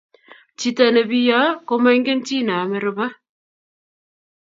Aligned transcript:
Chito 0.57 0.85
nebiyo 0.95 1.41
komaingen 1.67 2.19
chi 2.27 2.37
name 2.47 2.75
ruba 2.83 3.07